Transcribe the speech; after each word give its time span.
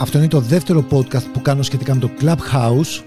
Αυτό 0.00 0.18
είναι 0.18 0.28
το 0.28 0.40
δεύτερο 0.40 0.84
podcast 0.90 1.24
που 1.32 1.42
κάνω 1.42 1.62
σχετικά 1.62 1.94
με 1.94 2.00
το 2.00 2.10
Clubhouse 2.20 3.02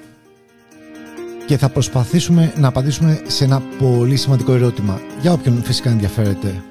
και 1.45 1.57
θα 1.57 1.69
προσπαθήσουμε 1.69 2.53
να 2.57 2.67
απαντήσουμε 2.67 3.21
σε 3.27 3.43
ένα 3.43 3.61
πολύ 3.79 4.15
σημαντικό 4.15 4.53
ερώτημα 4.53 5.01
για 5.21 5.31
όποιον 5.31 5.63
φυσικά 5.63 5.89
ενδιαφέρεται. 5.89 6.63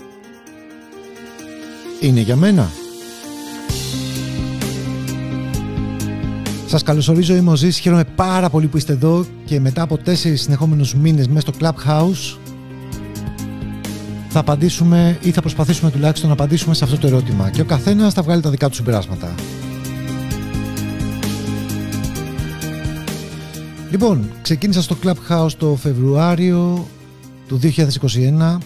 Είναι 2.00 2.20
για 2.20 2.36
μένα. 2.36 2.70
Σας 6.66 6.82
καλωσορίζω, 6.82 7.34
είμαι 7.34 7.50
ο 7.50 7.56
Ζής, 7.56 7.78
χαίρομαι 7.78 8.04
πάρα 8.04 8.50
πολύ 8.50 8.66
που 8.66 8.76
είστε 8.76 8.92
εδώ 8.92 9.26
και 9.44 9.60
μετά 9.60 9.82
από 9.82 9.96
τέσσερις 9.98 10.42
συνεχόμενους 10.42 10.94
μήνες 10.94 11.28
μέσα 11.28 11.46
στο 11.46 11.52
Clubhouse 11.60 12.38
θα 14.28 14.38
απαντήσουμε 14.40 15.18
ή 15.22 15.30
θα 15.30 15.40
προσπαθήσουμε 15.40 15.90
τουλάχιστον 15.90 16.28
να 16.28 16.34
απαντήσουμε 16.34 16.74
σε 16.74 16.84
αυτό 16.84 16.98
το 16.98 17.06
ερώτημα 17.06 17.50
και 17.50 17.60
ο 17.60 17.64
καθένας 17.64 18.14
θα 18.14 18.22
βγάλει 18.22 18.42
τα 18.42 18.50
δικά 18.50 18.68
του 18.68 18.74
συμπεράσματα. 18.74 19.34
Λοιπόν, 23.92 24.30
ξεκίνησα 24.42 24.82
στο 24.82 24.96
Clubhouse 25.02 25.52
το 25.58 25.76
Φεβρουάριο 25.76 26.86
του 27.48 27.60
2021. 27.62 28.58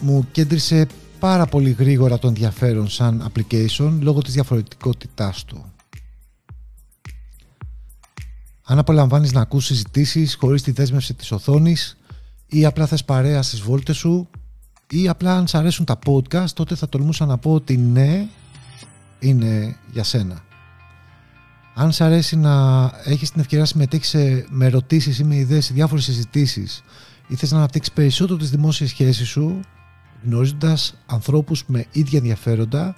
Μου 0.00 0.26
κέντρισε 0.32 0.86
πάρα 1.18 1.46
πολύ 1.46 1.70
γρήγορα 1.70 2.18
το 2.18 2.28
ενδιαφέρον 2.28 2.88
σαν 2.88 3.32
application 3.32 3.98
λόγω 4.00 4.22
της 4.22 4.32
διαφορετικότητάς 4.32 5.44
του. 5.44 5.64
Αν 8.64 8.78
απολαμβάνεις 8.78 9.32
να 9.32 9.40
ακούς 9.40 9.64
συζητήσεις 9.64 10.34
χωρίς 10.34 10.62
τη 10.62 10.70
δέσμευση 10.70 11.14
της 11.14 11.32
οθόνης 11.32 11.96
ή 12.46 12.64
απλά 12.64 12.86
θες 12.86 13.04
παρέα 13.04 13.42
στις 13.42 13.60
βόλτες 13.60 13.96
σου 13.96 14.28
ή 14.90 15.08
απλά 15.08 15.36
αν 15.36 15.46
σ' 15.46 15.54
αρέσουν 15.54 15.84
τα 15.84 15.98
podcast 16.06 16.50
τότε 16.54 16.74
θα 16.74 16.88
τολμούσα 16.88 17.26
να 17.26 17.38
πω 17.38 17.52
ότι 17.52 17.76
ναι 17.76 18.26
είναι 19.18 19.76
για 19.92 20.04
σένα. 20.04 20.45
Αν 21.78 21.92
σ' 21.92 22.00
αρέσει 22.00 22.36
να 22.36 22.84
έχεις 23.04 23.30
την 23.30 23.40
ευκαιρία 23.40 23.64
να 23.64 23.70
συμμετέχεις 23.70 24.14
με 24.48 24.66
ερωτήσεις 24.66 25.18
ή 25.18 25.24
με 25.24 25.36
ιδέες 25.36 25.64
σε 25.64 25.74
διάφορες 25.74 26.04
συζητήσεις 26.04 26.82
ή 27.26 27.34
θες 27.34 27.50
να 27.50 27.58
αναπτύξεις 27.58 27.92
περισσότερο 27.92 28.38
τις 28.38 28.50
δημόσιες 28.50 28.90
σχέσεις 28.90 29.28
σου 29.28 29.60
γνωρίζοντας 30.24 30.94
ανθρώπους 31.06 31.64
με 31.66 31.86
ίδια 31.92 32.18
ενδιαφέροντα 32.18 32.96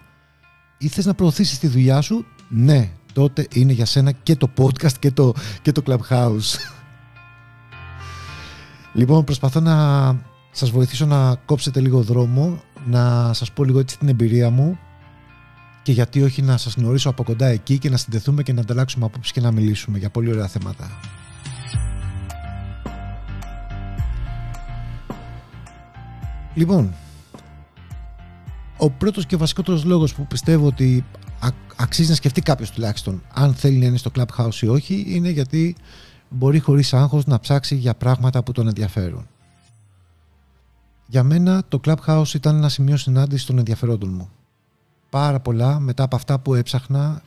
ή 0.78 0.88
θες 0.88 1.06
να 1.06 1.14
προωθήσεις 1.14 1.58
τη 1.58 1.66
δουλειά 1.66 2.00
σου 2.00 2.26
ναι, 2.48 2.90
τότε 3.12 3.46
είναι 3.52 3.72
για 3.72 3.86
σένα 3.86 4.12
και 4.12 4.36
το 4.36 4.50
podcast 4.58 4.92
και 4.98 5.10
το, 5.10 5.34
και 5.62 5.72
το 5.72 5.82
Clubhouse. 5.86 6.58
λοιπόν, 8.92 9.24
προσπαθώ 9.24 9.60
να 9.60 9.76
σας 10.50 10.70
βοηθήσω 10.70 11.06
να 11.06 11.34
κόψετε 11.34 11.80
λίγο 11.80 12.02
δρόμο, 12.02 12.60
να 12.86 13.32
σας 13.32 13.52
πω 13.52 13.64
λίγο 13.64 13.78
έτσι 13.78 13.98
την 13.98 14.08
εμπειρία 14.08 14.50
μου 14.50 14.78
και 15.88 15.94
γιατί 15.94 16.22
όχι 16.22 16.42
να 16.42 16.56
σας 16.56 16.74
γνωρίσω 16.74 17.10
από 17.10 17.22
κοντά 17.24 17.46
εκεί 17.46 17.78
και 17.78 17.90
να 17.90 17.96
συνδεθούμε 17.96 18.42
και 18.42 18.52
να 18.52 18.60
ανταλλάξουμε 18.60 19.04
απόψεις 19.04 19.32
και 19.32 19.40
να 19.40 19.50
μιλήσουμε 19.50 19.98
για 19.98 20.10
πολύ 20.10 20.30
ωραία 20.30 20.46
θέματα. 20.46 20.90
Λοιπόν, 26.54 26.94
ο 28.76 28.90
πρώτος 28.90 29.26
και 29.26 29.36
βασικότερος 29.36 29.84
λόγος 29.84 30.14
που 30.14 30.26
πιστεύω 30.26 30.66
ότι 30.66 31.04
αξίζει 31.76 32.08
να 32.08 32.14
σκεφτεί 32.14 32.40
κάποιος 32.40 32.70
τουλάχιστον 32.70 33.22
αν 33.34 33.54
θέλει 33.54 33.78
να 33.78 33.86
είναι 33.86 33.96
στο 33.96 34.10
Clubhouse 34.14 34.60
ή 34.60 34.66
όχι 34.68 35.04
είναι 35.08 35.28
γιατί 35.28 35.76
μπορεί 36.28 36.58
χωρίς 36.58 36.94
άγχος 36.94 37.26
να 37.26 37.40
ψάξει 37.40 37.74
για 37.74 37.94
πράγματα 37.94 38.42
που 38.42 38.52
τον 38.52 38.68
ενδιαφέρουν. 38.68 39.26
Για 41.06 41.22
μένα 41.22 41.62
το 41.68 41.80
Clubhouse 41.84 42.34
ήταν 42.34 42.56
ένα 42.56 42.68
σημείο 42.68 42.96
συνάντησης 42.96 43.46
των 43.46 43.58
ενδιαφερόντων 43.58 44.10
μου 44.12 44.30
πάρα 45.10 45.40
πολλά 45.40 45.78
μετά 45.80 46.02
από 46.02 46.16
αυτά 46.16 46.38
που 46.38 46.54
έψαχνα. 46.54 47.22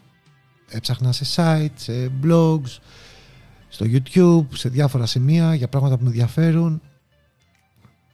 Έψαχνα 0.70 1.12
σε 1.12 1.26
site, 1.36 1.74
σε 1.76 2.12
blogs 2.24 2.80
στο 3.70 3.86
YouTube, 3.90 4.46
σε 4.54 4.70
διάφορα 4.70 5.06
σημεία 5.06 5.56
για 5.56 5.68
πράγματα 5.68 5.98
που 5.98 6.04
με 6.04 6.10
ενδιαφέρουν. 6.10 6.82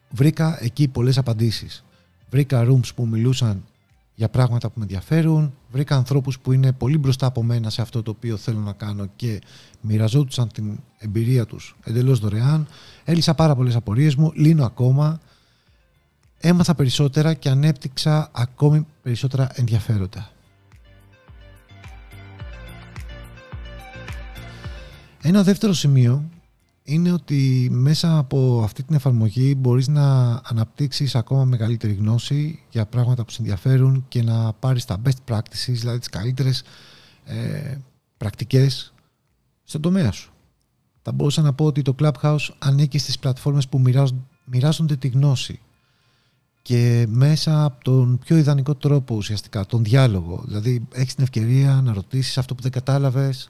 Βρήκα 0.10 0.64
εκεί 0.64 0.88
πολλές 0.88 1.18
απαντήσεις. 1.18 1.84
Βρήκα 2.30 2.66
rooms 2.68 2.94
που 2.96 3.08
μιλούσαν 3.08 3.64
για 4.16 4.30
πράγματα 4.30 4.68
που 4.68 4.74
με 4.78 4.84
ενδιαφέρουν. 4.84 5.54
Βρήκα 5.72 5.96
ανθρώπους 5.96 6.40
που 6.40 6.52
είναι 6.52 6.72
πολύ 6.72 6.98
μπροστά 6.98 7.26
από 7.26 7.44
μένα 7.44 7.70
σε 7.70 7.82
αυτό 7.82 8.04
το 8.04 8.12
οποίο 8.12 8.38
θέλω 8.38 8.60
να 8.60 8.74
κάνω 8.74 9.08
και 9.16 9.42
μοιραζόντουσαν 9.82 10.52
την 10.54 10.80
εμπειρία 10.98 11.46
τους 11.46 11.76
εντελώς 11.84 12.20
δωρεάν. 12.20 12.68
Έλυσα 13.04 13.34
πάρα 13.34 13.56
πολλές 13.56 13.76
απορίες 13.76 14.16
μου, 14.16 14.32
λύνω 14.36 14.66
ακόμα 14.66 15.20
έμαθα 16.38 16.76
περισσότερα 16.76 17.34
και 17.34 17.50
ανέπτυξα 17.50 18.30
ακόμη 18.34 18.86
περισσότερα 19.02 19.50
ενδιαφέροντα. 19.54 20.32
Ένα 25.22 25.44
δεύτερο 25.44 25.74
σημείο 25.74 26.30
είναι 26.84 27.12
ότι 27.12 27.68
μέσα 27.72 28.18
από 28.18 28.62
αυτή 28.64 28.84
την 28.84 28.96
εφαρμογή 28.96 29.56
μπορείς 29.58 29.88
να 29.88 30.40
αναπτύξεις 30.44 31.16
ακόμα 31.16 31.46
μεγαλύτερη 31.46 31.94
γνώση 31.94 32.64
για 32.70 32.86
πράγματα 32.86 33.26
που 33.26 33.32
σε 33.32 33.42
ενδιαφέρουν 33.42 34.06
και 34.08 34.24
να 34.24 34.54
πάρεις 34.54 34.86
τα 34.86 35.02
best 35.06 35.34
practices, 35.34 35.74
δηλαδή 35.74 36.00
τις 36.00 36.10
καλύτερες 36.10 36.64
ε, 37.24 37.78
πρακτικές 38.18 38.94
στον 39.64 39.82
τομέα 39.82 40.12
σου. 40.12 40.32
Θα 41.02 41.12
μπορούσα 41.12 41.42
να 41.42 41.54
πω 41.54 41.66
ότι 41.66 41.82
το 41.82 41.96
Clubhouse 42.00 42.50
ανήκει 42.60 42.98
στις 42.98 43.20
πλατφόρμες 43.20 43.68
που 43.68 43.82
μοιράζονται 44.46 44.96
τη 44.96 45.08
γνώση 45.08 45.60
και 46.68 47.06
μέσα 47.10 47.64
από 47.64 47.84
τον 47.84 48.20
πιο 48.26 48.38
ιδανικό 48.38 48.76
τρόπο 48.76 49.16
ουσιαστικά, 49.16 49.66
τον 49.66 49.84
διάλογο. 49.84 50.44
Δηλαδή 50.46 50.88
έχεις 50.92 51.16
την 51.16 51.24
ευκαιρία 51.24 51.82
να 51.84 51.94
ρωτήσεις 51.94 52.38
αυτό 52.38 52.56
που 52.56 52.62
δεν 52.62 52.72
κατάλαβες. 52.72 53.50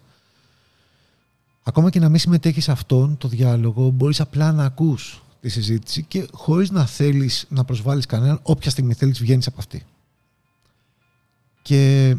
Ακόμα 1.64 1.90
και 1.90 2.00
να 2.00 2.10
μην 2.10 2.20
συμμετέχεις 2.20 2.64
σε 2.64 2.72
αυτόν 2.72 3.18
το 3.18 3.28
διάλογο, 3.28 3.90
μπορείς 3.90 4.20
απλά 4.20 4.52
να 4.52 4.66
ακούς 4.66 5.24
τη 5.42 5.50
συζήτηση 5.50 6.04
και 6.04 6.28
χωρίς 6.32 6.72
να 6.72 6.86
θέλεις 6.86 7.46
να 7.50 7.64
προσβάλλεις 7.64 8.06
κανέναν, 8.06 8.40
όποια 8.44 8.72
στιγμή 8.72 8.94
θέλεις 8.94 9.20
βγαίνεις 9.20 9.48
από 9.48 9.60
αυτή. 9.60 9.86
Και 11.62 12.16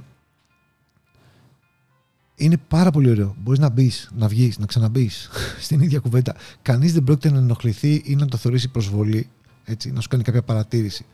είναι 2.35 2.57
πάρα 2.69 2.91
πολύ 2.91 3.11
ωραίο. 3.11 3.37
Μπορείς 3.43 3.61
να 3.61 3.69
μπεις, 3.69 4.11
να 4.17 4.29
βγεις, 4.29 4.59
να 4.59 4.67
ξαναμπείς 4.67 5.29
στην 5.65 5.81
ίδια 5.81 5.99
κουβέντα. 5.99 6.37
Κανείς 6.63 6.93
δεν 6.93 7.05
πρόκειται 7.05 7.31
να 7.31 7.39
ενοχληθεί 7.39 8.03
ή 8.05 8.17
να 8.17 8.27
το 8.27 8.37
θεωρήσει 8.37 8.69
προσβολή 8.69 9.29
έτσι, 9.69 9.91
να 9.91 10.01
σου 10.01 10.09
κάνει 10.09 10.23
κάποια 10.23 10.43
παρατήρηση. 10.43 11.05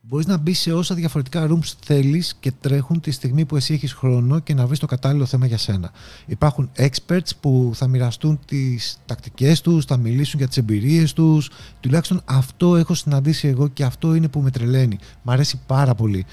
Μπορείς 0.00 0.26
να 0.26 0.36
μπεις 0.36 0.58
σε 0.58 0.72
όσα 0.72 0.94
διαφορετικά 0.94 1.46
rooms 1.50 1.72
θέλεις 1.84 2.36
και 2.40 2.52
τρέχουν 2.60 3.00
τη 3.00 3.10
στιγμή 3.10 3.44
που 3.44 3.56
εσύ 3.56 3.74
έχεις 3.74 3.92
χρόνο 3.92 4.38
και 4.38 4.54
να 4.54 4.66
βρεις 4.66 4.78
το 4.78 4.86
κατάλληλο 4.86 5.26
θέμα 5.26 5.46
για 5.46 5.58
σένα. 5.58 5.90
Υπάρχουν 6.26 6.70
experts 6.76 7.30
που 7.40 7.70
θα 7.74 7.86
μοιραστούν 7.86 8.38
τις 8.44 8.98
τακτικές 9.06 9.60
τους, 9.60 9.84
θα 9.84 9.96
μιλήσουν 9.96 10.38
για 10.38 10.48
τις 10.48 10.56
εμπειρίες 10.56 11.12
τους. 11.12 11.50
Τουλάχιστον 11.80 12.20
αυτό 12.24 12.76
έχω 12.76 12.94
συναντήσει 12.94 13.48
εγώ 13.48 13.68
και 13.68 13.84
αυτό 13.84 14.14
είναι 14.14 14.28
που 14.28 14.40
με 14.40 14.50
τρελαίνει. 14.50 14.98
Μ' 15.22 15.30
αρέσει 15.30 15.60
πάρα 15.66 15.94
πολύ. 15.94 16.26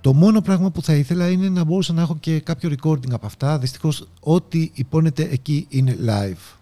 Το 0.00 0.14
μόνο 0.14 0.40
πράγμα 0.40 0.70
που 0.70 0.82
θα 0.82 0.94
ήθελα 0.94 1.28
είναι 1.30 1.48
να 1.48 1.64
μπορούσα 1.64 1.92
να 1.92 2.02
έχω 2.02 2.16
και 2.16 2.40
κάποιο 2.40 2.70
recording 2.70 3.10
από 3.12 3.26
αυτά. 3.26 3.58
Δυστυχώς, 3.58 4.08
ό,τι 4.20 4.70
υπόνεται 4.74 5.22
εκεί 5.22 5.66
είναι 5.68 5.96
live. 6.06 6.56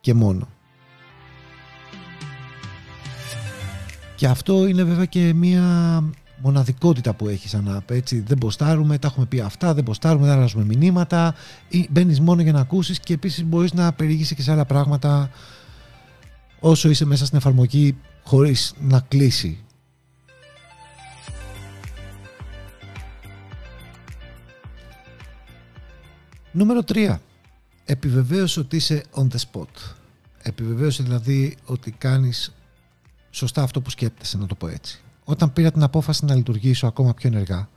Και 0.00 0.14
μόνο. 0.14 0.48
Και 4.20 4.26
αυτό 4.26 4.66
είναι 4.66 4.82
βέβαια 4.82 5.04
και 5.04 5.34
μια 5.34 5.64
μοναδικότητα 6.36 7.14
που 7.14 7.28
έχει 7.28 7.48
σαν 7.48 7.76
app. 7.78 7.90
Έτσι. 7.90 8.20
Δεν 8.20 8.38
ποστάρουμε, 8.38 8.98
τα 8.98 9.06
έχουμε 9.06 9.26
πει 9.26 9.40
αυτά, 9.40 9.74
δεν 9.74 9.84
ποστάρουμε, 9.84 10.26
δεν 10.26 10.36
αλλάζουμε 10.36 10.64
μηνύματα. 10.64 11.34
Μπαίνεις 11.90 12.20
μόνο 12.20 12.42
για 12.42 12.52
να 12.52 12.60
ακούσεις 12.60 13.00
και 13.00 13.12
επίσης 13.12 13.44
μπορείς 13.44 13.72
να 13.72 13.92
περιηγήσει 13.92 14.34
και 14.34 14.42
σε 14.42 14.52
άλλα 14.52 14.64
πράγματα 14.64 15.30
όσο 16.60 16.90
είσαι 16.90 17.04
μέσα 17.04 17.26
στην 17.26 17.38
εφαρμογή 17.38 17.96
χωρίς 18.24 18.74
να 18.80 19.00
κλείσει. 19.00 19.58
Νούμερο 26.52 26.80
3. 26.92 27.16
Επιβεβαίωσε 27.84 28.60
ότι 28.60 28.76
είσαι 28.76 29.04
on 29.14 29.26
the 29.26 29.38
spot. 29.50 29.94
Επιβεβαίωσε 30.42 31.02
δηλαδή 31.02 31.56
ότι 31.64 31.90
κάνεις 31.90 32.54
σωστά 33.30 33.62
αυτό 33.62 33.80
που 33.80 33.90
σκέπτεσαι, 33.90 34.36
να 34.38 34.46
το 34.46 34.54
πω 34.54 34.68
έτσι. 34.68 35.02
Όταν 35.24 35.52
πήρα 35.52 35.72
την 35.72 35.82
απόφαση 35.82 36.24
να 36.24 36.34
λειτουργήσω 36.34 36.86
ακόμα 36.86 37.14
πιο 37.14 37.28
ενεργά, 37.28 37.68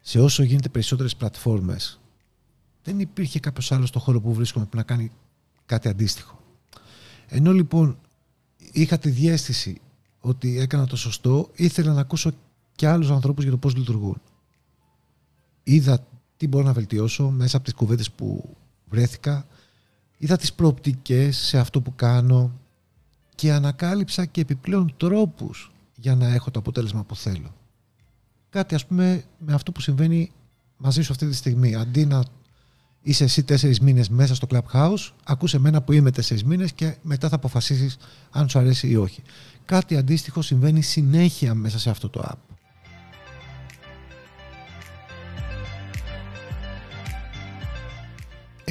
σε 0.00 0.20
όσο 0.20 0.42
γίνεται 0.42 0.68
περισσότερες 0.68 1.16
πλατφόρμες, 1.16 2.00
δεν 2.82 3.00
υπήρχε 3.00 3.40
κάποιος 3.40 3.72
άλλος 3.72 3.88
στο 3.88 3.98
χώρο 3.98 4.20
που 4.20 4.34
βρίσκομαι 4.34 4.64
που 4.64 4.76
να 4.76 4.82
κάνει 4.82 5.10
κάτι 5.66 5.88
αντίστοιχο. 5.88 6.38
Ενώ 7.28 7.52
λοιπόν 7.52 7.98
είχα 8.72 8.98
τη 8.98 9.10
διέστηση 9.10 9.80
ότι 10.20 10.58
έκανα 10.58 10.86
το 10.86 10.96
σωστό, 10.96 11.50
ήθελα 11.54 11.92
να 11.92 12.00
ακούσω 12.00 12.30
και 12.76 12.86
άλλους 12.86 13.10
ανθρώπους 13.10 13.42
για 13.42 13.52
το 13.52 13.58
πώς 13.58 13.76
λειτουργούν. 13.76 14.20
Είδα 15.62 16.06
τι 16.36 16.48
μπορώ 16.48 16.64
να 16.64 16.72
βελτιώσω 16.72 17.30
μέσα 17.30 17.56
από 17.56 17.64
τις 17.64 17.74
κουβέντες 17.74 18.10
που 18.10 18.56
βρέθηκα, 18.90 19.46
είδα 20.18 20.36
τις 20.36 20.52
προοπτικές 20.52 21.36
σε 21.36 21.58
αυτό 21.58 21.80
που 21.80 21.94
κάνω, 21.94 22.59
και 23.40 23.52
ανακάλυψα 23.52 24.24
και 24.24 24.40
επιπλέον 24.40 24.94
τρόπους 24.96 25.72
για 25.96 26.14
να 26.14 26.34
έχω 26.34 26.50
το 26.50 26.58
αποτέλεσμα 26.58 27.04
που 27.04 27.16
θέλω. 27.16 27.54
Κάτι 28.50 28.74
ας 28.74 28.86
πούμε 28.86 29.24
με 29.38 29.52
αυτό 29.52 29.72
που 29.72 29.80
συμβαίνει 29.80 30.32
μαζί 30.76 31.02
σου 31.02 31.12
αυτή 31.12 31.26
τη 31.28 31.34
στιγμή. 31.34 31.74
Αντί 31.74 32.06
να 32.06 32.24
είσαι 33.02 33.24
εσύ 33.24 33.42
τέσσερις 33.42 33.80
μήνες 33.80 34.08
μέσα 34.08 34.34
στο 34.34 34.46
Clubhouse, 34.50 35.10
ακούσε 35.24 35.56
εμένα 35.56 35.82
που 35.82 35.92
είμαι 35.92 36.10
τέσσερις 36.10 36.44
μήνες 36.44 36.72
και 36.72 36.96
μετά 37.02 37.28
θα 37.28 37.34
αποφασίσεις 37.34 37.96
αν 38.30 38.48
σου 38.48 38.58
αρέσει 38.58 38.88
ή 38.88 38.96
όχι. 38.96 39.22
Κάτι 39.64 39.96
αντίστοιχο 39.96 40.42
συμβαίνει 40.42 40.82
συνέχεια 40.82 41.54
μέσα 41.54 41.78
σε 41.78 41.90
αυτό 41.90 42.08
το 42.08 42.24
app. 42.24 42.49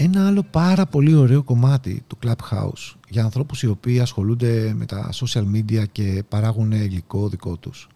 Ένα 0.01 0.28
άλλο 0.28 0.44
πάρα 0.44 0.86
πολύ 0.86 1.13
ωραίο 1.13 1.44
κομμάτι 1.44 2.04
του 2.07 2.18
Clubhouse 2.24 2.96
για 3.10 3.24
ανθρώπους 3.24 3.63
οι 3.63 3.68
οποίοι 3.68 4.00
ασχολούνται 4.00 4.74
με 4.75 4.86
τα 4.86 5.10
social 5.13 5.44
media 5.54 5.84
και 5.92 6.24
παράγουν 6.30 6.72
υλικό 6.72 7.30
δικό 7.30 7.57
τους 7.57 7.88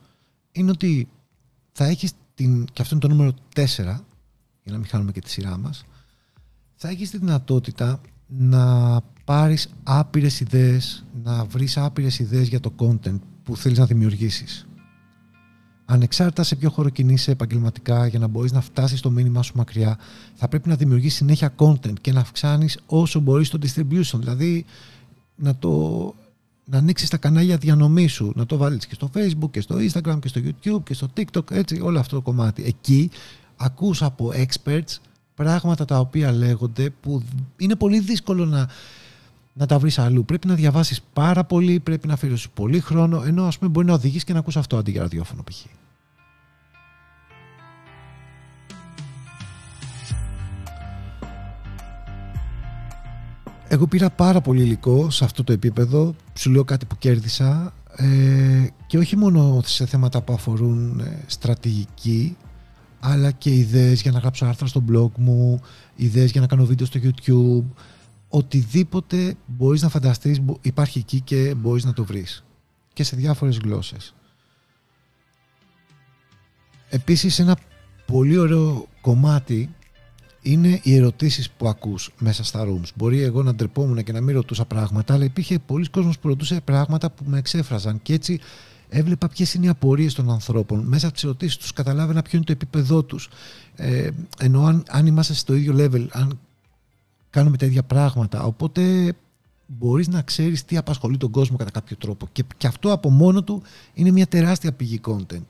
είναι 0.51 0.71
ότι 0.71 1.07
θα 1.71 1.85
έχεις 1.85 2.11
την, 2.33 2.65
και 2.65 2.81
αυτό 2.81 2.95
είναι 2.95 3.07
το 3.07 3.13
νούμερο 3.13 3.33
4 3.55 3.63
για 4.63 4.71
να 4.71 4.77
μην 4.77 4.85
χάνουμε 4.85 5.11
και 5.11 5.19
τη 5.19 5.29
σειρά 5.29 5.57
μας 5.57 5.85
θα 6.75 6.89
έχεις 6.89 7.09
τη 7.09 7.17
δυνατότητα 7.17 8.01
να 8.27 8.99
πάρεις 9.23 9.69
άπειρες 9.83 10.39
ιδέες 10.39 11.05
να 11.23 11.45
βρεις 11.45 11.77
άπειρες 11.77 12.19
ιδέες 12.19 12.47
για 12.47 12.59
το 12.59 12.73
content 12.77 13.19
που 13.43 13.57
θέλεις 13.57 13.77
να 13.77 13.85
δημιουργήσεις 13.85 14.67
ανεξάρτητα 15.85 16.43
σε 16.43 16.55
ποιο 16.55 16.69
χώρο 16.69 16.89
κινείσαι 16.89 17.31
επαγγελματικά 17.31 18.07
για 18.07 18.19
να 18.19 18.27
μπορείς 18.27 18.51
να 18.51 18.61
φτάσεις 18.61 19.01
το 19.01 19.09
μήνυμά 19.09 19.41
σου 19.41 19.53
μακριά 19.55 19.97
θα 20.35 20.47
πρέπει 20.47 20.69
να 20.69 20.75
δημιουργήσεις 20.75 21.17
συνέχεια 21.17 21.53
content 21.55 21.99
και 22.01 22.11
να 22.11 22.19
αυξάνεις 22.19 22.79
όσο 22.85 23.19
μπορείς 23.19 23.49
το 23.49 23.59
distribution 23.61 24.19
δηλαδή 24.19 24.65
να 25.35 25.55
το 25.55 26.13
να 26.65 26.77
ανοίξεις 26.77 27.09
τα 27.09 27.17
κανάλια 27.17 27.57
διανομή 27.57 28.07
σου, 28.07 28.31
να 28.35 28.45
το 28.45 28.57
βάλεις 28.57 28.87
και 28.87 28.93
στο 28.93 29.09
facebook 29.15 29.51
και 29.51 29.61
στο 29.61 29.75
instagram 29.75 30.19
και 30.21 30.27
στο 30.27 30.41
youtube 30.43 30.83
και 30.83 30.93
στο 30.93 31.07
tiktok, 31.17 31.51
έτσι 31.51 31.79
όλο 31.81 31.99
αυτό 31.99 32.15
το 32.15 32.21
κομμάτι. 32.21 32.63
Εκεί 32.63 33.09
ακούς 33.55 34.01
από 34.01 34.31
experts 34.35 34.97
πράγματα 35.35 35.85
τα 35.85 35.99
οποία 35.99 36.31
λέγονται 36.31 36.89
που 37.01 37.23
είναι 37.57 37.75
πολύ 37.75 37.99
δύσκολο 37.99 38.45
να, 38.45 38.69
να 39.53 39.65
τα 39.65 39.79
βρεις 39.79 39.99
αλλού. 39.99 40.25
Πρέπει 40.25 40.47
να 40.47 40.55
διαβάσεις 40.55 41.01
πάρα 41.13 41.43
πολύ, 41.43 41.79
πρέπει 41.79 42.07
να 42.07 42.13
αφιερώσεις 42.13 42.49
πολύ 42.49 42.79
χρόνο, 42.79 43.23
ενώ 43.25 43.43
ας 43.45 43.57
πούμε 43.57 43.69
μπορεί 43.69 43.85
να 43.85 43.93
οδηγείς 43.93 44.23
και 44.23 44.33
να 44.33 44.39
ακούς 44.39 44.57
αυτό 44.57 44.77
αντί 44.77 44.91
για 44.91 45.01
ραδιόφωνο 45.01 45.43
π.χ. 45.43 45.65
Εγώ 53.67 53.87
πήρα 53.87 54.09
πάρα 54.09 54.41
πολύ 54.41 54.61
υλικό 54.61 55.09
σε 55.09 55.23
αυτό 55.23 55.43
το 55.43 55.53
επίπεδο. 55.53 56.15
Σου 56.33 56.51
λέω 56.51 56.63
κάτι 56.63 56.85
που 56.85 56.97
κέρδισα. 56.97 57.73
Ε, 57.95 58.67
και 58.87 58.97
όχι 58.97 59.17
μόνο 59.17 59.61
σε 59.65 59.85
θέματα 59.85 60.21
που 60.21 60.33
αφορούν 60.33 60.99
ε, 60.99 61.23
στρατηγική, 61.25 62.37
αλλά 62.99 63.31
και 63.31 63.55
ιδέες 63.55 64.01
για 64.01 64.11
να 64.11 64.19
γράψω 64.19 64.45
άρθρα 64.45 64.67
στο 64.67 64.83
blog 64.91 65.11
μου, 65.17 65.61
ιδέες 65.95 66.31
για 66.31 66.41
να 66.41 66.47
κάνω 66.47 66.65
βίντεο 66.65 66.85
στο 66.85 66.99
YouTube. 67.03 67.63
Οτιδήποτε 68.35 69.35
μπορείς 69.45 69.81
να 69.81 69.89
φανταστείς 69.89 70.41
υπάρχει 70.61 70.99
εκεί 70.99 71.21
και 71.21 71.53
μπορείς 71.57 71.83
να 71.83 71.93
το 71.93 72.03
βρεις. 72.03 72.43
Και 72.93 73.03
σε 73.03 73.15
διάφορες 73.15 73.57
γλώσσες. 73.57 74.13
Επίσης 76.89 77.39
ένα 77.39 77.57
πολύ 78.05 78.37
ωραίο 78.37 78.87
κομμάτι 79.01 79.69
είναι 80.41 80.79
οι 80.83 80.95
ερωτήσεις 80.95 81.49
που 81.49 81.67
ακούς 81.67 82.11
μέσα 82.19 82.43
στα 82.43 82.65
rooms. 82.67 82.89
Μπορεί 82.95 83.21
εγώ 83.21 83.43
να 83.43 83.55
ντρεπόμουν 83.55 84.03
και 84.03 84.11
να 84.11 84.21
μην 84.21 84.35
ρωτούσα 84.35 84.65
πράγματα, 84.65 85.13
αλλά 85.13 85.23
υπήρχε 85.23 85.59
πολλοί 85.59 85.89
κόσμος 85.89 86.19
που 86.19 86.27
ρωτούσε 86.27 86.61
πράγματα 86.61 87.09
που 87.09 87.23
με 87.27 87.37
εξέφραζαν 87.37 88.01
και 88.01 88.13
έτσι 88.13 88.39
έβλεπα 88.89 89.27
ποιες 89.27 89.53
είναι 89.53 89.65
οι 89.65 89.69
απορίες 89.69 90.13
των 90.13 90.29
ανθρώπων. 90.29 90.79
Μέσα 90.79 91.05
από 91.05 91.15
τις 91.15 91.23
ερωτήσεις 91.23 91.57
τους 91.57 91.73
καταλάβαινα 91.73 92.21
ποιο 92.21 92.37
είναι 92.37 92.45
το 92.45 92.51
επίπεδό 92.51 93.03
τους. 93.03 93.29
Ε, 93.75 94.09
ενώ 94.39 94.65
αν, 94.65 94.83
αν 94.89 95.05
είμαστε 95.05 95.33
στο 95.33 95.53
ίδιο 95.53 95.75
level, 95.77 96.07
αν 96.11 96.39
κάνουμε 97.33 97.57
τα 97.57 97.65
ίδια 97.65 97.83
πράγματα. 97.83 98.43
Οπότε 98.43 99.13
μπορείς 99.67 100.07
να 100.07 100.21
ξέρεις 100.21 100.65
τι 100.65 100.77
απασχολεί 100.77 101.17
τον 101.17 101.31
κόσμο 101.31 101.57
κατά 101.57 101.71
κάποιο 101.71 101.97
τρόπο. 101.97 102.27
Και, 102.31 102.43
και 102.57 102.67
αυτό 102.67 102.91
από 102.91 103.09
μόνο 103.09 103.43
του 103.43 103.61
είναι 103.93 104.11
μια 104.11 104.27
τεράστια 104.27 104.71
πηγή 104.73 105.01
content. 105.07 105.45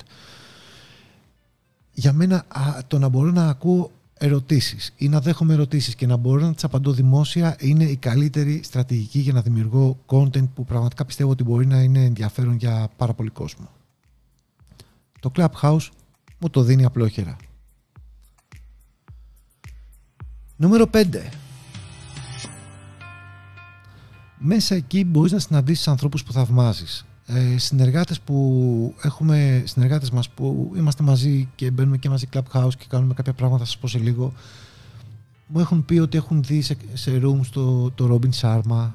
Για 1.94 2.14
μένα 2.14 2.46
το 2.88 3.00
να 3.00 3.08
μπορώ 3.08 3.32
να 3.32 3.48
ακούω 3.48 3.92
ερωτήσεις 4.18 4.94
ή 4.98 5.10
να 5.10 5.20
δέχομαι 5.20 5.54
ερωτήσεις 5.54 5.96
και 5.96 6.08
να 6.08 6.16
μπορώ 6.16 6.46
να 6.46 6.54
τις 6.54 6.64
απαντώ 6.64 6.92
δημόσια 6.92 7.56
είναι 7.60 7.84
η 7.84 7.96
καλύτερη 7.96 8.62
στρατηγική 8.64 9.20
για 9.20 9.34
να 9.34 9.42
δημιουργώ 9.42 9.98
content 10.06 10.50
που 10.56 10.66
πραγματικά 10.66 11.06
πιστεύω 11.06 11.30
ότι 11.30 11.44
μπορεί 11.44 11.66
να 11.66 11.82
είναι 11.82 12.04
ενδιαφέρον 12.04 12.56
για 12.56 12.90
πάρα 12.98 13.14
πολύ 13.14 13.30
κόσμο. 13.30 13.70
Το 15.20 15.32
Clubhouse 15.36 15.88
μου 16.40 16.50
το 16.50 16.62
δίνει 16.62 16.86
απλόχερα. 16.86 17.36
Νούμερο 20.56 20.90
5. 20.94 21.43
Μέσα 24.46 24.76
εκεί 24.76 25.06
μπορείς 25.06 25.32
να 25.32 25.40
συναντήσεις 25.40 25.88
ανθρώπους 25.88 26.24
που 26.24 26.32
θαυμάζεις. 26.32 27.06
Ε, 27.26 27.58
συνεργάτες 27.58 28.22
που 28.22 28.96
έχουμε 29.02 29.64
συνεργάτες 29.66 30.12
μας 30.12 30.30
που 30.30 30.74
είμαστε 30.76 31.04
μαζί 31.04 31.50
και 31.56 31.72
μπαίνουμε 31.72 31.98
και 31.98 32.10
μαζί 32.10 32.28
Clubhouse 32.34 32.74
και 32.78 32.86
κάνουμε 32.88 33.14
κάποια 33.14 33.34
πράγματα 33.34 33.64
θα 33.64 33.66
σας 33.66 33.78
πω 33.78 33.88
σε 33.88 33.98
λίγο 33.98 34.34
μου 35.48 35.60
έχουν 35.60 35.86
πει 35.86 36.00
ότι 36.00 36.18
έχουν 36.18 36.44
δει 36.44 36.62
σε, 36.62 36.78
σε 36.94 37.22
rooms 37.24 37.46
το, 37.52 37.92
το 37.92 38.20
Robin 38.20 38.40
Sharma 38.42 38.92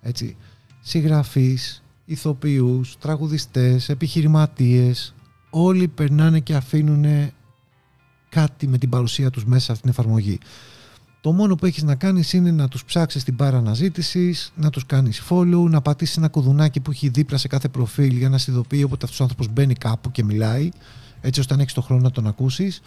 έτσι, 0.00 0.36
συγγραφείς, 0.80 1.82
ηθοποιούς, 2.04 2.98
τραγουδιστές, 2.98 3.88
επιχειρηματίες. 3.88 5.14
Όλοι 5.50 5.88
περνάνε 5.88 6.40
και 6.40 6.54
αφήνουν 6.54 7.32
κάτι 8.28 8.66
με 8.66 8.78
την 8.78 8.88
παρουσία 8.88 9.30
τους 9.30 9.44
μέσα 9.44 9.64
σε 9.64 9.72
αυτήν 9.72 9.90
την 9.90 10.00
εφαρμογή 10.00 10.38
το 11.22 11.32
μόνο 11.32 11.54
που 11.54 11.66
έχεις 11.66 11.82
να 11.82 11.94
κάνεις 11.94 12.32
είναι 12.32 12.50
να 12.50 12.68
τους 12.68 12.84
ψάξεις 12.84 13.24
την 13.24 13.36
πάρα 13.36 13.56
αναζήτησης, 13.58 14.52
να 14.56 14.70
τους 14.70 14.86
κάνεις 14.86 15.22
follow, 15.28 15.66
να 15.68 15.80
πατήσεις 15.80 16.16
ένα 16.16 16.28
κουδουνάκι 16.28 16.80
που 16.80 16.90
έχει 16.90 17.08
δίπλα 17.08 17.38
σε 17.38 17.48
κάθε 17.48 17.68
προφίλ 17.68 18.16
για 18.16 18.28
να 18.28 18.38
ειδοποιεί 18.48 18.82
όποτε 18.84 19.04
αυτός 19.04 19.20
ο 19.20 19.22
άνθρωπος 19.22 19.52
μπαίνει 19.52 19.74
κάπου 19.74 20.10
και 20.10 20.24
μιλάει, 20.24 20.68
έτσι 21.20 21.40
ώστε 21.40 21.54
να 21.56 21.62
έχεις 21.62 21.74
το 21.74 21.80
χρόνο 21.80 22.02
να 22.02 22.10
τον 22.10 22.26
ακούσεις 22.26 22.80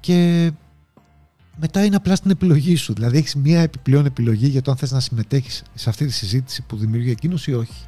και 0.00 0.50
μετά 1.56 1.84
είναι 1.84 1.96
απλά 1.96 2.16
στην 2.16 2.30
επιλογή 2.30 2.76
σου. 2.76 2.92
Δηλαδή 2.92 3.16
έχεις 3.16 3.34
μία 3.34 3.60
επιπλέον 3.60 4.06
επιλογή 4.06 4.46
για 4.46 4.62
το 4.62 4.70
αν 4.70 4.76
θες 4.76 4.92
να 4.92 5.00
συμμετέχεις 5.00 5.62
σε 5.74 5.88
αυτή 5.88 6.06
τη 6.06 6.12
συζήτηση 6.12 6.62
που 6.62 6.76
δημιουργεί 6.76 7.10
εκείνος 7.10 7.46
ή 7.46 7.54
όχι. 7.54 7.84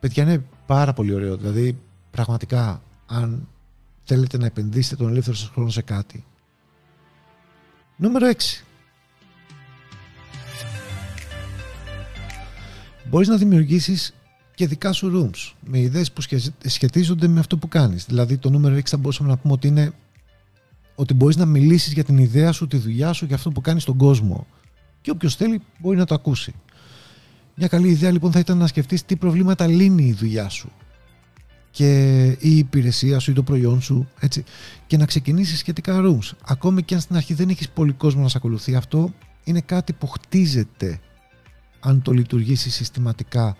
Παιδιά 0.00 0.22
είναι 0.22 0.44
πάρα 0.66 0.92
πολύ 0.92 1.14
ωραίο. 1.14 1.36
Δηλαδή 1.36 1.78
πραγματικά 2.10 2.82
αν 3.06 3.48
θέλετε 4.04 4.38
να 4.38 4.46
επενδύσετε 4.46 4.96
τον 4.96 5.08
ελεύθερο 5.08 5.36
σας 5.36 5.48
χρόνο 5.48 5.70
σε 5.70 5.82
κάτι. 5.82 6.24
Νούμερο 7.96 8.26
6. 8.28 8.64
Μπορείς 13.08 13.28
να 13.28 13.36
δημιουργήσεις 13.36 14.14
και 14.54 14.66
δικά 14.66 14.92
σου 14.92 15.30
rooms 15.32 15.52
με 15.60 15.78
ιδέες 15.78 16.12
που 16.12 16.20
σχετίζονται 16.64 17.28
με 17.28 17.40
αυτό 17.40 17.56
που 17.56 17.68
κάνεις. 17.68 18.04
Δηλαδή 18.04 18.38
το 18.38 18.50
νούμερο 18.50 18.76
6 18.76 18.80
θα 18.84 18.96
μπορούσαμε 18.96 19.28
να 19.28 19.36
πούμε 19.36 19.52
ότι 19.52 19.66
είναι 19.66 19.92
ότι 20.94 21.14
μπορείς 21.14 21.36
να 21.36 21.44
μιλήσεις 21.44 21.92
για 21.92 22.04
την 22.04 22.18
ιδέα 22.18 22.52
σου, 22.52 22.66
τη 22.66 22.76
δουλειά 22.76 23.12
σου, 23.12 23.24
για 23.24 23.36
αυτό 23.36 23.50
που 23.50 23.60
κάνεις 23.60 23.82
στον 23.82 23.96
κόσμο. 23.96 24.46
Και 25.00 25.10
όποιος 25.10 25.36
θέλει 25.36 25.62
μπορεί 25.78 25.96
να 25.96 26.04
το 26.04 26.14
ακούσει. 26.14 26.54
Μια 27.54 27.68
καλή 27.68 27.88
ιδέα 27.88 28.10
λοιπόν 28.10 28.32
θα 28.32 28.38
ήταν 28.38 28.58
να 28.58 28.66
σκεφτείς 28.66 29.04
τι 29.04 29.16
προβλήματα 29.16 29.66
λύνει 29.66 30.04
η 30.04 30.12
δουλειά 30.12 30.48
σου 30.48 30.70
και 31.70 32.22
η 32.40 32.56
υπηρεσία 32.56 33.18
σου 33.18 33.30
ή 33.30 33.34
το 33.34 33.42
προϊόν 33.42 33.80
σου 33.80 34.08
έτσι, 34.20 34.44
και 34.86 34.96
να 34.96 35.06
ξεκινήσεις 35.06 35.58
σχετικά 35.58 36.00
rooms. 36.04 36.30
Ακόμη 36.46 36.82
και 36.82 36.94
αν 36.94 37.00
στην 37.00 37.16
αρχή 37.16 37.34
δεν 37.34 37.48
έχεις 37.48 37.68
πολύ 37.68 37.92
κόσμο 37.92 38.22
να 38.22 38.28
σε 38.28 38.36
ακολουθεί 38.36 38.74
αυτό 38.74 39.12
είναι 39.44 39.60
κάτι 39.60 39.92
που 39.92 40.06
χτίζεται 40.06 41.00
αν 41.80 42.02
το 42.02 42.12
λειτουργήσεις 42.12 42.74
συστηματικά 42.74 43.56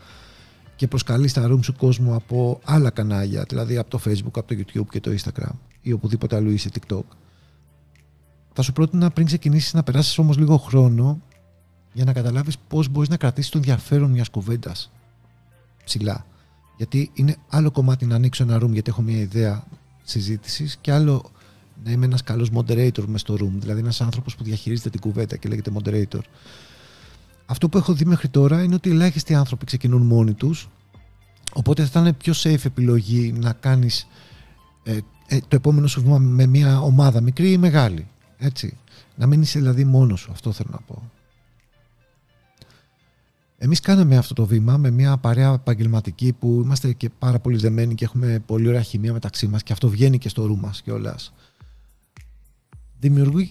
και 0.76 0.88
προσκαλείς 0.88 1.30
στα 1.30 1.48
rooms 1.50 1.64
σου 1.64 1.76
κόσμο 1.76 2.16
από 2.16 2.60
άλλα 2.64 2.90
κανάλια, 2.90 3.44
δηλαδή 3.48 3.76
από 3.76 3.90
το 3.90 4.00
facebook, 4.04 4.32
από 4.32 4.44
το 4.44 4.54
youtube 4.58 4.86
και 4.90 5.00
το 5.00 5.10
instagram 5.10 5.54
ή 5.80 5.92
οπουδήποτε 5.92 6.36
αλλού 6.36 6.50
είσαι 6.50 6.70
tiktok. 6.72 7.04
Θα 8.52 8.62
σου 8.62 8.72
πρότεινα 8.72 9.10
πριν 9.10 9.26
ξεκινήσεις 9.26 9.74
να 9.74 9.82
περάσεις 9.82 10.18
όμως 10.18 10.38
λίγο 10.38 10.56
χρόνο 10.56 11.20
για 11.92 12.04
να 12.04 12.12
καταλάβεις 12.12 12.58
πώς 12.58 12.88
μπορείς 12.88 13.08
να 13.08 13.16
κρατήσεις 13.16 13.50
το 13.50 13.58
ενδιαφέρον 13.58 14.10
μιας 14.10 14.28
κουβέντας 14.28 14.92
ψηλά. 15.84 16.24
Γιατί 16.80 17.10
είναι 17.14 17.36
άλλο 17.48 17.70
κομμάτι 17.70 18.06
να 18.06 18.14
ανοίξω 18.14 18.42
ένα 18.42 18.62
room 18.62 18.70
γιατί 18.70 18.90
έχω 18.90 19.02
μια 19.02 19.18
ιδέα 19.18 19.64
συζήτησης 20.02 20.76
και 20.80 20.92
άλλο 20.92 21.30
να 21.84 21.90
είμαι 21.90 22.04
ένας 22.04 22.22
καλός 22.22 22.50
moderator 22.54 23.04
μες 23.06 23.20
στο 23.20 23.34
room. 23.34 23.52
Δηλαδή 23.52 23.80
ένας 23.80 24.00
άνθρωπος 24.00 24.36
που 24.36 24.44
διαχειρίζεται 24.44 24.90
την 24.90 25.00
κουβέντα 25.00 25.36
και 25.36 25.48
λέγεται 25.48 25.70
moderator. 25.74 26.20
Αυτό 27.46 27.68
που 27.68 27.78
έχω 27.78 27.92
δει 27.92 28.04
μέχρι 28.04 28.28
τώρα 28.28 28.62
είναι 28.62 28.74
ότι 28.74 28.90
ελάχιστοι 28.90 29.34
άνθρωποι 29.34 29.64
ξεκινούν 29.64 30.02
μόνοι 30.02 30.34
τους. 30.34 30.68
Οπότε 31.52 31.84
θα 31.86 32.00
ήταν 32.00 32.16
πιο 32.16 32.32
safe 32.36 32.64
επιλογή 32.64 33.32
να 33.32 33.52
κάνεις 33.52 34.06
ε, 34.82 34.98
ε, 35.26 35.38
το 35.48 35.56
επόμενο 35.56 35.86
σου 35.86 36.00
βήμα 36.00 36.18
με 36.18 36.46
μια 36.46 36.80
ομάδα 36.80 37.20
μικρή 37.20 37.52
ή 37.52 37.58
μεγάλη. 37.58 38.06
Έτσι. 38.38 38.76
Να 39.16 39.26
μην 39.26 39.42
είσαι 39.42 39.58
δηλαδή 39.58 39.84
μόνος 39.84 40.20
σου. 40.20 40.30
Αυτό 40.32 40.52
θέλω 40.52 40.68
να 40.72 40.80
πω. 40.80 41.10
Εμείς 43.62 43.80
κάναμε 43.80 44.16
αυτό 44.16 44.34
το 44.34 44.46
βήμα 44.46 44.76
με 44.76 44.90
μια 44.90 45.16
παρέα 45.16 45.52
επαγγελματική 45.52 46.32
που 46.32 46.60
είμαστε 46.64 46.92
και 46.92 47.10
πάρα 47.18 47.38
πολύ 47.38 47.56
δεμένοι 47.56 47.94
και 47.94 48.04
έχουμε 48.04 48.42
πολύ 48.46 48.68
ωραία 48.68 48.82
χημεία 48.82 49.12
μεταξύ 49.12 49.46
μας 49.46 49.62
και 49.62 49.72
αυτό 49.72 49.88
βγαίνει 49.88 50.18
και 50.18 50.28
στο 50.28 50.46
ρου 50.46 50.56
μας 50.56 50.82
κιόλας. 50.82 51.32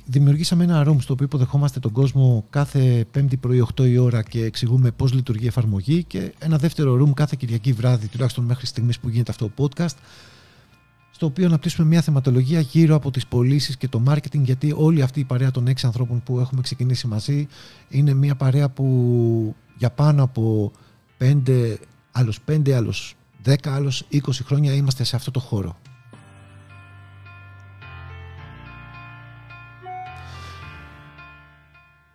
Δημιουργήσαμε 0.05 0.63
ένα 0.63 0.87
room 0.87 0.95
στο 0.99 1.13
οποίο 1.13 1.25
υποδεχόμαστε 1.25 1.79
τον 1.79 1.91
κόσμο 1.91 2.45
κάθε 2.49 3.05
πέμπτη 3.11 3.37
πρωί 3.37 3.67
8 3.75 3.85
η 3.85 3.97
ώρα 3.97 4.23
και 4.23 4.43
εξηγούμε 4.43 4.91
πώς 4.91 5.13
λειτουργεί 5.13 5.43
η 5.43 5.47
εφαρμογή 5.47 6.03
και 6.03 6.33
ένα 6.39 6.57
δεύτερο 6.57 7.03
room 7.03 7.13
κάθε 7.13 7.35
Κυριακή 7.39 7.73
βράδυ, 7.73 8.07
τουλάχιστον 8.07 8.45
μέχρι 8.45 8.65
στιγμής 8.65 8.99
που 8.99 9.09
γίνεται 9.09 9.31
αυτό 9.31 9.51
το 9.55 9.69
podcast, 9.75 9.95
στο 11.19 11.27
οποίο 11.27 11.45
αναπτύσσουμε 11.45 11.87
μια 11.87 12.01
θεματολογία 12.01 12.59
γύρω 12.59 12.95
από 12.95 13.11
τις 13.11 13.27
πωλήσεις 13.27 13.77
και 13.77 13.87
το 13.87 14.03
marketing 14.07 14.41
γιατί 14.41 14.73
όλη 14.75 15.01
αυτή 15.01 15.19
η 15.19 15.23
παρέα 15.23 15.51
των 15.51 15.67
έξι 15.67 15.85
ανθρώπων 15.85 16.23
που 16.23 16.39
έχουμε 16.39 16.61
ξεκινήσει 16.61 17.07
μαζί 17.07 17.47
είναι 17.89 18.13
μια 18.13 18.35
παρέα 18.35 18.69
που 18.69 19.55
για 19.77 19.89
πάνω 19.89 20.23
από 20.23 20.71
5, 21.19 21.75
άλλους 22.11 22.39
5, 22.47 22.71
άλλους 22.71 23.15
10, 23.45 23.55
άλλους 23.65 24.03
20 24.11 24.17
χρόνια 24.43 24.73
είμαστε 24.73 25.03
σε 25.03 25.15
αυτό 25.15 25.31
το 25.31 25.39
χώρο. 25.39 25.77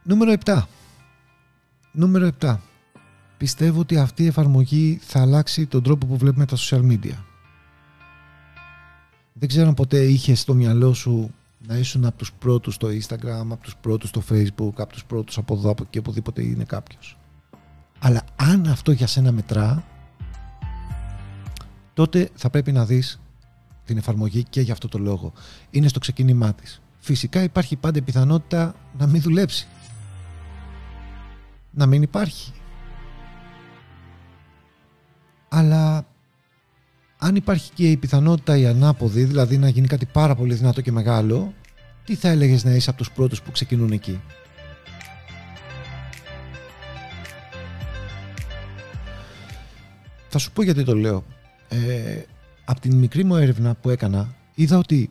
Νούμερο 0.03 0.33
7. 0.45 0.63
Νούμερο 1.93 2.31
7. 2.41 2.57
Πιστεύω 3.37 3.81
ότι 3.81 3.97
αυτή 3.97 4.23
η 4.23 4.27
εφαρμογή 4.27 4.99
θα 5.03 5.21
αλλάξει 5.21 5.67
τον 5.67 5.83
τρόπο 5.83 6.07
που 6.07 6.17
βλέπουμε 6.17 6.47
τα 6.47 6.57
social 6.57 6.83
media. 6.91 7.34
Δεν 9.37 9.49
ξέρω 9.49 9.69
αν 9.69 9.75
ποτέ 9.75 10.05
είχες 10.05 10.41
στο 10.41 10.55
μυαλό 10.55 10.95
σου 10.95 11.35
να 11.67 11.77
ήσουν 11.77 12.05
από 12.05 12.19
τους 12.19 12.33
πρώτους 12.33 12.75
στο 12.75 12.89
Instagram, 12.89 13.47
από 13.51 13.63
τους 13.63 13.77
πρώτους 13.77 14.09
στο 14.09 14.23
Facebook, 14.31 14.73
από 14.77 14.93
τους 14.93 15.05
πρώτους 15.05 15.39
από 15.39 15.55
εδώ, 15.55 15.71
από 15.71 15.83
εκεί, 15.87 15.99
οπουδήποτε 15.99 16.43
είναι 16.43 16.65
κάποιος. 16.65 17.19
Αλλά 17.99 18.25
αν 18.37 18.67
αυτό 18.67 18.93
για 18.93 19.07
σένα 19.07 19.33
μετρά, 19.33 19.85
τότε 21.95 22.31
θα 22.35 22.51
πρέπει 22.51 22.73
να 22.73 22.85
δεις 22.85 23.21
την 23.85 23.97
εφαρμογή 23.97 24.43
και 24.43 24.61
για 24.61 24.73
αυτό 24.73 24.89
το 24.89 24.99
λόγο. 24.99 25.33
Είναι 25.71 25.89
στο 25.89 25.99
ξεκίνημά 25.99 26.55
της. 26.55 26.83
Φυσικά 26.99 27.43
υπάρχει 27.43 27.77
πάντα 27.77 28.03
πιθανότητα 28.03 28.75
να 28.99 29.07
μην 29.07 29.23
δουλέψει. 29.23 29.67
Να 31.71 31.87
μην 31.87 32.03
υπάρχει. 32.03 32.53
Αλλά 35.49 36.07
αν 37.19 37.37
υπάρχει 37.37 37.71
και 37.75 37.91
η 37.91 37.97
πιθανότητα 37.97 38.57
η 38.57 38.67
ανάποδη, 38.67 39.25
δηλαδή 39.25 39.59
να 39.59 39.69
γίνει 39.69 39.87
κάτι 39.87 40.07
πάρα 40.07 40.35
πολύ 40.35 40.55
δυνατό 40.55 40.81
και 40.81 40.93
μεγάλο, 40.93 41.53
τι 42.05 42.15
θα 42.15 42.29
έλεγες 42.29 42.65
να 42.65 42.71
είσαι 42.71 42.91
από 42.91 42.99
τους 42.99 43.11
πρώτους 43.11 43.43
που 43.43 43.51
ξεκινούν 43.51 43.93
εκεί; 43.93 44.21
Θα 50.37 50.43
σου 50.43 50.53
πω 50.53 50.63
γιατί 50.63 50.85
το 50.85 50.95
λέω. 50.95 51.25
Ε, 51.69 52.23
από 52.65 52.81
την 52.81 52.97
μικρή 52.97 53.25
μου 53.25 53.37
έρευνα 53.37 53.75
που 53.75 53.91
έκανα, 53.91 54.35
είδα 54.55 54.79
ότι 54.79 55.11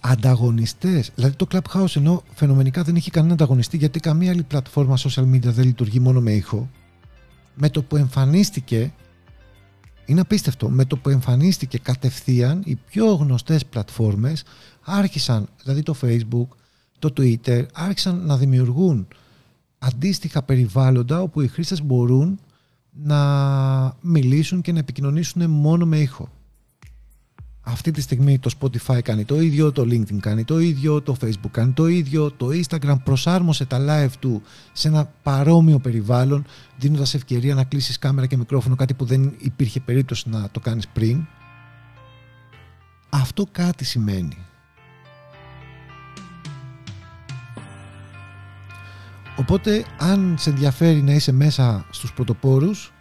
ανταγωνιστές, 0.00 1.10
δηλαδή 1.14 1.36
το 1.36 1.46
Clubhouse 1.52 1.96
ενώ 1.96 2.22
φαινομενικά 2.34 2.82
δεν 2.82 2.96
έχει 2.96 3.10
κανένα 3.10 3.32
ανταγωνιστή 3.32 3.76
γιατί 3.76 4.00
καμία 4.00 4.30
άλλη 4.30 4.42
πλατφόρμα 4.42 4.96
social 4.98 5.22
media 5.22 5.40
δεν 5.40 5.64
λειτουργεί 5.64 6.00
μόνο 6.00 6.20
με 6.20 6.32
ήχο, 6.32 6.70
με 7.54 7.68
το 7.68 7.82
που 7.82 7.96
εμφανίστηκε 7.96 8.92
είναι 10.06 10.20
απίστευτο. 10.20 10.68
Με 10.68 10.84
το 10.84 10.96
που 10.96 11.08
εμφανίστηκε 11.08 11.78
κατευθείαν 11.78 12.62
οι 12.64 12.74
πιο 12.74 13.14
γνωστές 13.14 13.66
πλατφόρμες 13.66 14.44
άρχισαν, 14.82 15.48
δηλαδή 15.62 15.82
το 15.82 15.94
Facebook, 16.02 16.46
το 16.98 17.12
Twitter, 17.16 17.64
άρχισαν 17.72 18.26
να 18.26 18.36
δημιουργούν 18.36 19.08
αντίστοιχα 19.78 20.42
περιβάλλοντα 20.42 21.22
όπου 21.22 21.40
οι 21.40 21.48
χρήστες 21.48 21.82
μπορούν 21.82 22.38
να 23.02 23.96
μιλήσουν 24.00 24.60
και 24.60 24.72
να 24.72 24.78
επικοινωνήσουν 24.78 25.50
μόνο 25.50 25.86
με 25.86 25.98
ήχο. 25.98 26.28
Αυτή 27.68 27.90
τη 27.90 28.00
στιγμή 28.00 28.38
το 28.38 28.50
Spotify 28.60 29.02
κάνει 29.02 29.24
το 29.24 29.40
ίδιο, 29.40 29.72
το 29.72 29.82
LinkedIn 29.82 30.18
κάνει 30.20 30.44
το 30.44 30.58
ίδιο, 30.58 31.02
το 31.02 31.16
Facebook 31.20 31.50
κάνει 31.50 31.72
το 31.72 31.86
ίδιο, 31.86 32.30
το 32.30 32.48
Instagram 32.52 32.96
προσάρμοσε 33.04 33.64
τα 33.64 33.78
live 33.88 34.12
του 34.18 34.42
σε 34.72 34.88
ένα 34.88 35.12
παρόμοιο 35.22 35.78
περιβάλλον, 35.78 36.44
δίνοντας 36.76 37.14
ευκαιρία 37.14 37.54
να 37.54 37.64
κλείσεις 37.64 37.98
κάμερα 37.98 38.26
και 38.26 38.36
μικρόφωνο, 38.36 38.74
κάτι 38.76 38.94
που 38.94 39.04
δεν 39.04 39.34
υπήρχε 39.38 39.80
περίπτωση 39.80 40.28
να 40.28 40.48
το 40.50 40.60
κάνεις 40.60 40.88
πριν. 40.88 41.26
Αυτό 43.10 43.46
κάτι 43.52 43.84
σημαίνει. 43.84 44.36
Οπότε 49.36 49.84
αν 49.98 50.34
σε 50.38 50.50
ενδιαφέρει 50.50 51.02
να 51.02 51.12
είσαι 51.12 51.32
μέσα 51.32 51.86
στους 51.90 52.12
πρωτοπόρους 52.12 52.92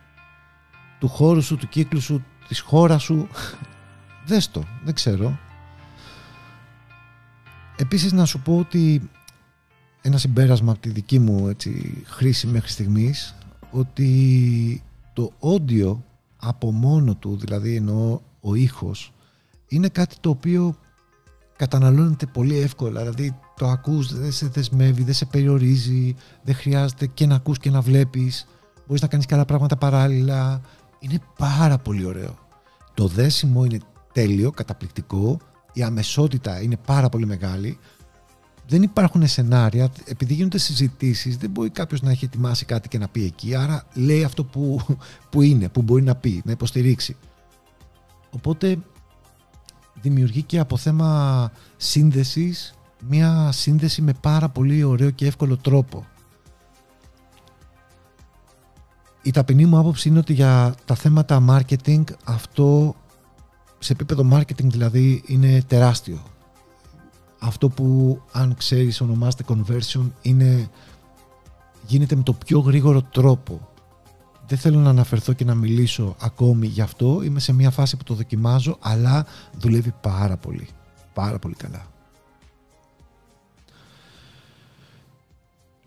του 1.00 1.08
χώρου 1.08 1.42
σου, 1.42 1.58
του 1.58 1.68
κύκλου 1.68 2.02
σου, 2.02 2.24
της 2.48 2.60
χώρας 2.60 3.04
σου 3.04 3.28
Δες 4.26 4.52
το, 4.52 4.64
δεν 4.84 4.94
ξέρω. 4.94 5.40
Επίσης 7.78 8.12
να 8.12 8.26
σου 8.26 8.40
πω 8.40 8.58
ότι 8.58 9.10
ένα 10.02 10.18
συμπέρασμα 10.18 10.72
από 10.72 10.82
τη 10.82 10.90
δική 10.90 11.20
μου 11.20 11.48
έτσι, 11.48 12.04
χρήση 12.06 12.48
μέχρι 12.48 12.70
στιγμής 12.70 13.36
ότι 13.72 14.84
το 15.14 15.32
audio 15.40 15.98
από 16.38 16.72
μόνο 16.72 17.16
του, 17.16 17.38
δηλαδή 17.38 17.76
εννοώ 17.76 18.20
ο 18.42 18.56
ήχος, 18.56 19.14
είναι 19.68 19.88
κάτι 19.88 20.16
το 20.20 20.30
οποίο 20.30 20.76
καταναλώνεται 21.56 22.26
πολύ 22.26 22.58
εύκολα. 22.58 23.02
Δηλαδή 23.02 23.36
το 23.58 23.68
ακούς, 23.68 24.20
δεν 24.20 24.32
σε 24.32 24.48
δεσμεύει, 24.48 25.04
δεν 25.04 25.14
σε 25.14 25.26
περιορίζει, 25.26 26.16
δεν 26.44 26.56
χρειάζεται 26.56 27.08
και 27.08 27.26
να 27.26 27.36
ακούς 27.36 27.58
και 27.58 27.70
να 27.70 27.82
βλέπεις. 27.82 28.48
Μπορείς 28.88 29.02
να 29.02 29.08
κάνεις 29.08 29.26
και 29.26 29.34
άλλα 29.34 29.46
πράγματα 29.46 29.76
παράλληλα. 29.78 30.62
Είναι 31.00 31.20
πάρα 31.38 31.78
πολύ 31.78 32.06
ωραίο. 32.06 32.38
Το 32.94 33.08
δέσιμο 33.08 33.66
είναι 33.66 33.80
τέλειο, 34.16 34.52
καταπληκτικό. 34.52 35.38
Η 35.74 35.84
αμεσότητα 35.84 36.62
είναι 36.62 36.78
πάρα 36.86 37.10
πολύ 37.10 37.26
μεγάλη. 37.26 37.78
Δεν 38.68 38.84
υπάρχουν 38.84 39.28
σενάρια, 39.28 39.92
επειδή 40.06 40.34
γίνονται 40.34 40.58
συζητήσεις, 40.58 41.38
δεν 41.38 41.50
μπορεί 41.50 41.70
κάποιος 41.70 42.02
να 42.02 42.12
έχει 42.12 42.26
ετοιμάσει 42.26 42.66
κάτι 42.66 42.88
και 42.88 42.98
να 42.98 43.08
πει 43.08 43.24
εκεί. 43.24 43.56
Άρα 43.56 43.86
λέει 43.94 44.24
αυτό 44.24 44.44
που, 44.44 44.80
που 45.32 45.42
είναι, 45.42 45.70
που 45.70 45.82
μπορεί 45.82 46.04
να 46.04 46.16
πει, 46.16 46.42
να 46.46 46.52
υποστηρίξει. 46.52 47.16
Οπότε 48.30 48.78
δημιουργεί 50.02 50.42
και 50.42 50.60
από 50.60 50.78
θέμα 50.78 51.52
σύνδεσης 51.78 52.74
μια 53.08 53.52
σύνδεση 53.52 54.02
με 54.02 54.14
πάρα 54.22 54.50
πολύ 54.50 54.84
ωραίο 54.84 55.10
και 55.10 55.26
εύκολο 55.26 55.58
τρόπο. 55.58 56.06
Η 59.22 59.32
ταπεινή 59.32 59.66
μου 59.66 59.78
άποψη 59.78 60.10
είναι 60.10 60.20
ότι 60.20 60.34
για 60.34 60.76
τα 60.86 60.96
θέματα 60.96 61.46
marketing 61.50 62.04
αυτό 62.24 62.96
σε 63.80 63.94
επίπεδο 63.94 64.30
marketing 64.32 64.66
δηλαδή 64.66 65.24
είναι 65.26 65.62
τεράστιο. 65.68 66.20
Αυτό 67.40 67.70
που 67.70 68.20
αν 68.32 68.56
ξέρεις 68.58 69.02
ονομάζεται 69.02 69.44
conversion 69.48 70.12
είναι, 70.22 70.70
γίνεται 71.88 72.16
με 72.16 72.24
το 72.24 72.34
πιο 72.34 72.60
γρήγορο 72.60 73.02
τρόπο. 73.02 73.70
Δεν 74.48 74.58
θέλω 74.58 74.80
να 74.80 74.90
αναφερθώ 74.90 75.34
και 75.34 75.46
να 75.46 75.56
μιλήσω 75.56 76.16
ακόμη 76.20 76.68
γι' 76.68 76.82
αυτό. 76.82 77.22
Είμαι 77.24 77.40
σε 77.40 77.54
μια 77.54 77.72
φάση 77.72 77.98
που 77.98 78.04
το 78.04 78.14
δοκιμάζω 78.14 78.78
αλλά 78.80 79.26
δουλεύει 79.58 79.94
πάρα 80.02 80.38
πολύ. 80.38 80.68
Πάρα 81.14 81.40
πολύ 81.40 81.56
καλά. 81.56 81.95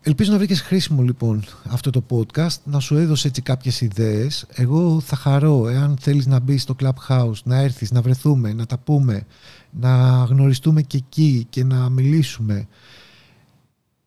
Ελπίζω 0.09 0.31
να 0.31 0.37
βρήκες 0.37 0.61
χρήσιμο 0.61 1.01
λοιπόν 1.01 1.43
αυτό 1.63 1.89
το 1.89 2.03
podcast, 2.09 2.57
να 2.63 2.79
σου 2.79 2.97
έδωσε 2.97 3.27
έτσι 3.27 3.41
κάποιες 3.41 3.81
ιδέες. 3.81 4.45
Εγώ 4.53 4.99
θα 4.99 5.15
χαρώ 5.15 5.67
εάν 5.67 5.97
θέλεις 5.99 6.27
να 6.27 6.39
μπεις 6.39 6.61
στο 6.61 6.75
Clubhouse, 6.79 7.41
να 7.43 7.55
έρθεις, 7.55 7.91
να 7.91 8.01
βρεθούμε, 8.01 8.53
να 8.53 8.65
τα 8.65 8.77
πούμε, 8.77 9.25
να 9.71 10.23
γνωριστούμε 10.23 10.81
και 10.81 10.97
εκεί 10.97 11.45
και 11.49 11.63
να 11.63 11.89
μιλήσουμε. 11.89 12.67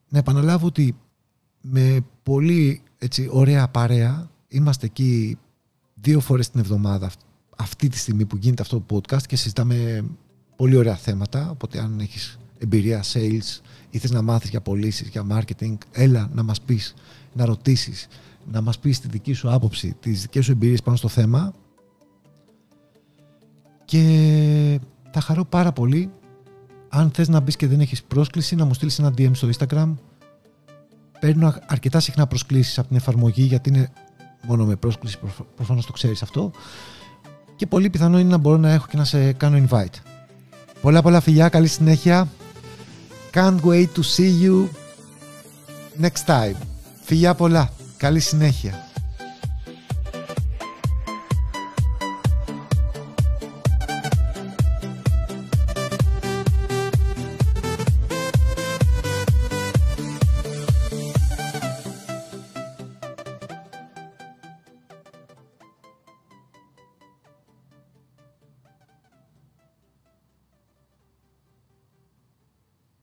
Να 0.09 0.19
επαναλάβω 0.19 0.67
ότι 0.67 0.97
με 1.61 2.01
πολύ 2.23 2.83
έτσι, 2.99 3.29
ωραία 3.31 3.69
παρέα 3.69 4.31
είμαστε 4.49 4.87
εκεί 4.87 5.39
δύο 5.95 6.21
φορές 6.21 6.51
την 6.51 6.61
εβδομάδα 6.61 7.11
αυτή 7.57 7.89
τη 7.89 7.99
στιγμή 7.99 8.25
που 8.25 8.37
γίνεται 8.37 8.63
αυτό 8.63 8.81
το 8.81 8.97
podcast 8.97 9.23
και 9.27 9.37
συζητάμε 9.37 10.05
πολύ 10.57 10.77
ωραία 10.77 10.97
θέματα, 10.97 11.51
οπότε 11.51 11.79
αν 11.79 12.01
έχεις 12.01 12.39
εμπειρία 12.63 13.03
sales 13.13 13.61
ή 13.91 13.99
θες 13.99 14.11
να 14.11 14.23
μάθεις 14.23 14.51
για 14.51 14.61
πωλήσεις, 14.61 15.09
για 15.09 15.27
marketing, 15.31 15.75
έλα 15.93 16.29
να 16.33 16.43
μας 16.43 16.61
πεις, 16.61 16.95
να 17.33 17.45
ρωτήσεις, 17.45 18.07
να 18.53 18.61
μας 18.61 18.79
πεις 18.79 19.01
τη 19.01 19.09
δική 19.09 19.33
σου 19.33 19.51
άποψη, 19.53 19.97
τις 20.01 20.21
δικές 20.21 20.45
σου 20.45 20.53
εμπειρίες 20.53 20.83
πάνω 20.83 20.97
στο 20.97 21.09
θέμα. 21.09 21.53
Και 23.85 24.81
θα 25.11 25.21
χαρώ 25.21 25.45
πάρα 25.45 25.73
πολύ. 25.73 26.11
Αν 26.89 27.11
θες 27.11 27.29
να 27.29 27.41
μπεις 27.41 27.57
και 27.57 27.67
δεν 27.67 27.81
έχεις 27.81 28.03
πρόσκληση 28.03 28.55
να 28.55 28.65
μου 28.65 28.75
στείλεις 28.75 28.99
ένα 28.99 29.13
DM 29.19 29.31
στο 29.33 29.49
Instagram. 29.59 29.95
Παίρνω 31.21 31.55
αρκετά 31.67 32.01
συχνά 32.01 32.27
προσκλήσεις 32.27 32.79
από 32.79 32.89
την 32.89 32.97
εφαρμογή 32.97 33.43
γιατί 33.43 33.69
είναι 33.69 33.93
μόνο 34.47 34.65
με 34.65 34.77
πρόσκληση 34.77 35.19
προφανώς 35.57 35.87
το 35.87 35.93
ξέρεις 35.93 36.23
αυτό. 36.23 36.51
Και 37.57 37.67
πολύ 37.67 37.91
πιθανό 37.91 38.19
είναι 38.19 38.31
να 38.31 38.37
μπορώ 38.37 38.57
να 38.57 38.71
έχω 38.73 38.87
και 38.87 38.97
να 38.97 39.05
σε 39.05 39.33
κάνω 39.33 39.67
invite. 39.69 39.95
Πολλά 40.81 41.03
πολλά 41.03 41.21
φιλιά, 41.21 41.49
καλή 41.49 41.67
συνέχεια 41.67 42.29
Can't 43.33 43.63
wait 43.65 43.95
to 43.95 44.03
see 44.03 44.29
you 44.45 44.69
next 46.01 46.27
time. 46.27 46.57
Φιλιά 47.03 47.35
πολλά. 47.35 47.73
Καλή 47.97 48.21
συνέχεια. 48.21 48.92